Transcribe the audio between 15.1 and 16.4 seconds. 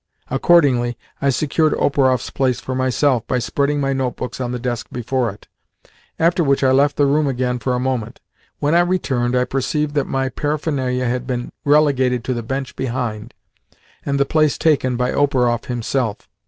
Operoff himself.